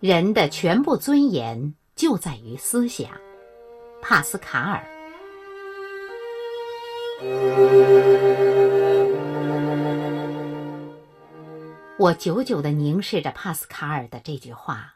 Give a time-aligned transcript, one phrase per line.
[0.00, 3.10] 人的全部尊严就在于思想。
[4.00, 4.86] 帕斯卡尔。
[11.98, 14.94] 我久久地凝视着帕斯卡尔的这句话，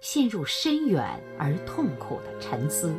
[0.00, 1.04] 陷入深远
[1.38, 2.94] 而痛苦的沉思。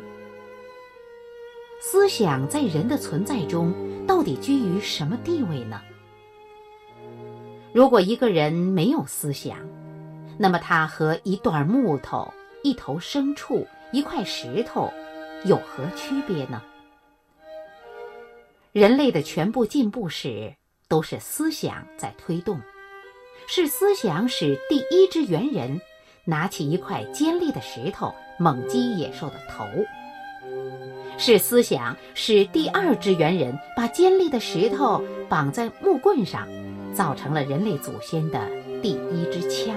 [1.82, 3.74] 思想在人的存在中
[4.06, 5.82] 到底居于什么地位呢？
[7.74, 9.58] 如果一个人没有思想，
[10.42, 14.90] 那么它和一段木头、一头牲畜、一块石头
[15.44, 16.62] 有何区别呢？
[18.72, 20.54] 人类的全部进步史
[20.88, 22.58] 都是思想在推动。
[23.48, 25.82] 是思想使第一只猿人
[26.24, 29.66] 拿起一块尖利的石头猛击野兽的头，
[31.18, 36.48] 是思想使第二只猿人把尖利的石头绑在木棍上，
[36.94, 38.48] 造成了人类祖先的
[38.82, 39.76] 第一支枪。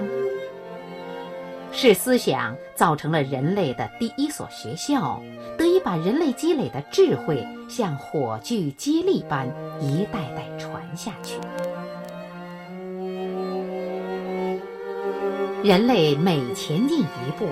[1.75, 5.21] 是思想造成了人类的第一所学校，
[5.57, 9.47] 得以把人类积累的智慧像火炬接力般
[9.81, 11.39] 一代代传下去。
[15.63, 17.47] 人类每前进一步，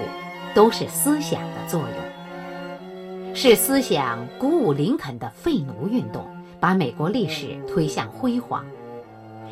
[0.54, 3.36] 都是思想的作用。
[3.36, 6.26] 是思想鼓舞林肯的废奴运动，
[6.60, 8.62] 把美国历史推向辉煌；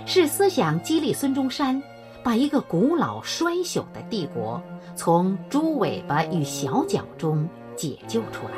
[0.06, 1.82] 是思想激励孙中山，
[2.24, 4.62] 把一个古老衰朽的帝国
[4.96, 8.54] 从猪尾巴与小脚中解救出来。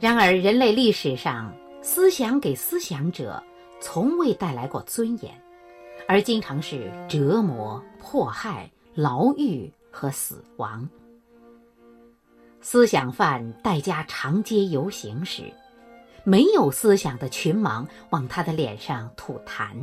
[0.00, 3.42] 然而，人类历史上，思想给思想者
[3.80, 5.32] 从未带来过尊严。
[6.06, 10.86] 而经常是折磨、迫害、牢狱和死亡。
[12.60, 15.44] 思想犯带家长街游行时，
[16.22, 19.74] 没有思想的群盲往他的脸上吐痰。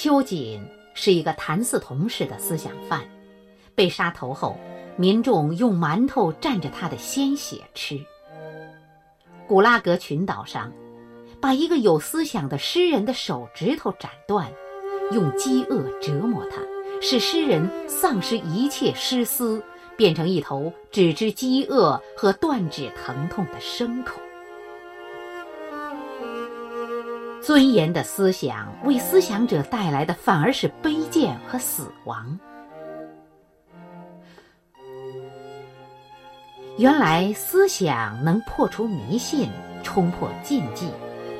[0.00, 0.60] 秋瑾
[0.94, 3.02] 是一个谭嗣同式的思想犯，
[3.74, 4.56] 被杀头后，
[4.94, 7.98] 民众用馒头蘸着他的鲜血吃。
[9.48, 10.72] 古拉格群岛上。
[11.40, 14.52] 把一个有思想的诗人的手指头斩断，
[15.12, 16.60] 用饥饿折磨他，
[17.00, 19.62] 使诗人丧失一切诗思，
[19.96, 24.20] 变成一头只知饥饿和断指疼痛的牲口。
[27.48, 32.38] 尊严的思想为思想者带来的反而是卑贱和死亡。
[36.76, 39.48] 原来思想能破除迷信，
[39.82, 40.90] 冲破禁忌。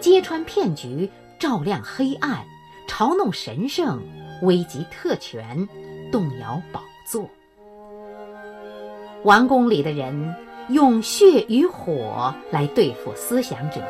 [0.01, 2.43] 揭穿骗局，照亮黑暗，
[2.89, 4.03] 嘲弄神圣，
[4.41, 5.69] 危及特权，
[6.11, 7.29] 动摇宝座。
[9.25, 10.35] 王宫里的人
[10.71, 13.83] 用血与火来对付思想者，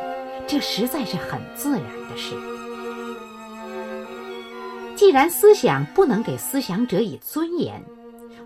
[0.49, 2.35] 这实在是很自然的事。
[4.97, 7.81] 既然思想不能给思想者以尊严，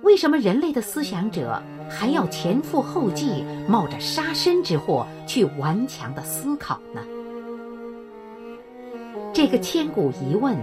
[0.02, 7.00] 为什么人类的思想者还要前赴后继，冒着杀身之祸去顽强的思考呢？
[9.32, 10.58] 这个千古疑问，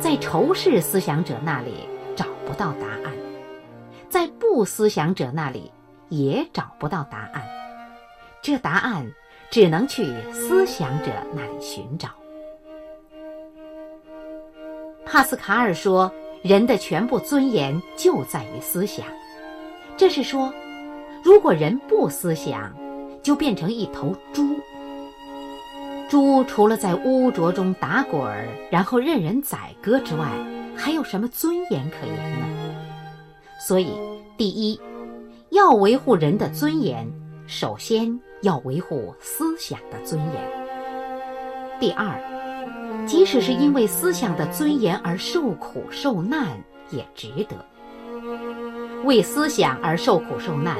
[0.00, 1.74] 在仇视思想者那里
[2.16, 3.12] 找不到答案，
[4.08, 5.70] 在不思想者那里
[6.08, 7.42] 也找不到答案。
[8.40, 9.06] 这答案
[9.50, 12.08] 只能去思想者那里寻找。
[15.04, 16.12] 帕斯卡尔说
[16.44, 19.06] ：“人的全部尊严就在于思想。”
[19.96, 20.52] 这是说，
[21.22, 22.72] 如果人不思想，
[23.22, 24.54] 就变成一头猪。
[26.08, 30.26] 猪除了在污浊中打滚儿，然后任人宰割之外，
[30.76, 32.46] 还有什么尊严可言呢？
[33.58, 33.92] 所以，
[34.36, 34.80] 第一，
[35.50, 37.06] 要维护人的尊严，
[37.48, 41.80] 首先要维护思想的尊严。
[41.80, 42.20] 第二，
[43.06, 47.56] 即使是因为思想的尊严而受苦受难，也值得。
[49.04, 50.76] 为思想而受苦受难，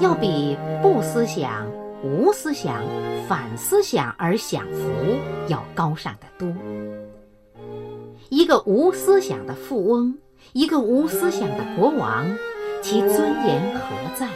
[0.00, 1.64] 要比不思想。
[2.02, 2.82] 无思想、
[3.28, 4.90] 反思想而享福，
[5.46, 6.52] 要高尚得多。
[8.30, 10.18] 一个无思想的富翁，
[10.54, 12.26] 一个无思想的国王，
[12.82, 14.26] 其尊严何在？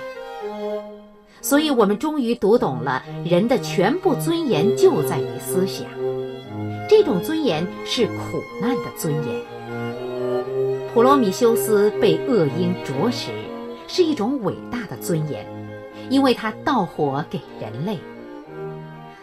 [1.45, 5.87] 所以，我们终于读懂了：人的全部尊严就在于思想。
[6.89, 9.43] 这种尊严是苦难的尊严。
[10.95, 13.31] 普罗米修斯被恶鹰啄食，
[13.87, 15.47] 是一种伟大的尊严。
[16.09, 17.99] 因为他盗火给人类，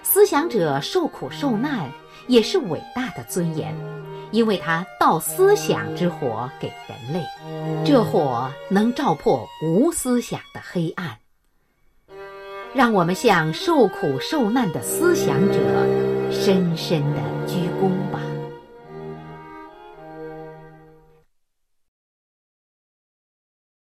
[0.04, 1.90] 思想者受苦受难
[2.28, 3.76] 也是伟大的尊严，
[4.32, 11.18] 因为他盗思想之火给人类，这火能照破无思想的黑暗。
[12.74, 15.58] 让我们向受苦受难的思想者
[16.32, 18.31] 深深的鞠躬吧。